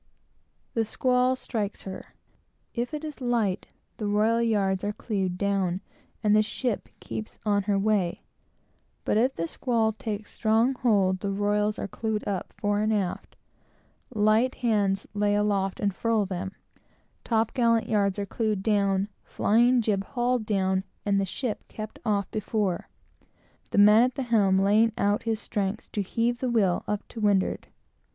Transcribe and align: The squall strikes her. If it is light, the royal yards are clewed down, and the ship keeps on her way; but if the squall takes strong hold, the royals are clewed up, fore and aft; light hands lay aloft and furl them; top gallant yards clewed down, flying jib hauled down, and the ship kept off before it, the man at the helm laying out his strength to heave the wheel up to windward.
The 0.73 0.83
squall 0.83 1.35
strikes 1.35 1.83
her. 1.83 2.15
If 2.73 2.91
it 2.91 3.05
is 3.05 3.21
light, 3.21 3.67
the 3.97 4.07
royal 4.07 4.41
yards 4.41 4.83
are 4.83 4.93
clewed 4.93 5.37
down, 5.37 5.81
and 6.23 6.35
the 6.35 6.41
ship 6.41 6.89
keeps 6.99 7.37
on 7.45 7.61
her 7.69 7.77
way; 7.77 8.23
but 9.05 9.15
if 9.17 9.35
the 9.35 9.47
squall 9.47 9.93
takes 9.93 10.33
strong 10.33 10.73
hold, 10.73 11.19
the 11.19 11.29
royals 11.29 11.77
are 11.77 11.87
clewed 11.87 12.27
up, 12.27 12.51
fore 12.57 12.79
and 12.79 12.91
aft; 12.91 13.35
light 14.11 14.55
hands 14.55 15.05
lay 15.13 15.35
aloft 15.35 15.79
and 15.79 15.93
furl 15.93 16.25
them; 16.25 16.55
top 17.23 17.53
gallant 17.53 17.87
yards 17.87 18.17
clewed 18.27 18.63
down, 18.63 19.07
flying 19.23 19.83
jib 19.83 20.03
hauled 20.03 20.47
down, 20.47 20.83
and 21.05 21.21
the 21.21 21.25
ship 21.25 21.63
kept 21.67 21.99
off 22.03 22.25
before 22.31 22.73
it, 23.21 23.27
the 23.69 23.77
man 23.77 24.01
at 24.01 24.15
the 24.15 24.23
helm 24.23 24.57
laying 24.57 24.93
out 24.97 25.21
his 25.29 25.39
strength 25.39 25.91
to 25.91 26.01
heave 26.01 26.39
the 26.39 26.49
wheel 26.49 26.83
up 26.87 27.07
to 27.07 27.21
windward. 27.21 27.67